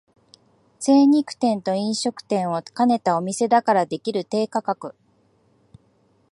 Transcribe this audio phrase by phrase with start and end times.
[0.79, 4.95] 精肉店と飲食店を兼ねたお店だからできる低価格